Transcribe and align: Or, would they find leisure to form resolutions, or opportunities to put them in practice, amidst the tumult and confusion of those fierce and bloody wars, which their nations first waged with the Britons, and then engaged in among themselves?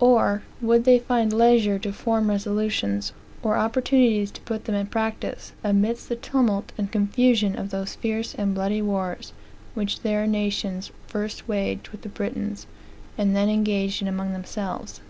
Or, 0.00 0.42
would 0.60 0.84
they 0.84 0.98
find 0.98 1.32
leisure 1.32 1.78
to 1.78 1.94
form 1.94 2.28
resolutions, 2.28 3.14
or 3.42 3.56
opportunities 3.56 4.30
to 4.32 4.42
put 4.42 4.66
them 4.66 4.74
in 4.74 4.88
practice, 4.88 5.52
amidst 5.64 6.10
the 6.10 6.16
tumult 6.16 6.72
and 6.76 6.92
confusion 6.92 7.56
of 7.58 7.70
those 7.70 7.94
fierce 7.94 8.34
and 8.34 8.54
bloody 8.54 8.82
wars, 8.82 9.32
which 9.72 10.02
their 10.02 10.26
nations 10.26 10.90
first 11.06 11.48
waged 11.48 11.88
with 11.88 12.02
the 12.02 12.10
Britons, 12.10 12.66
and 13.16 13.34
then 13.34 13.48
engaged 13.48 14.02
in 14.02 14.08
among 14.08 14.34
themselves? 14.34 15.00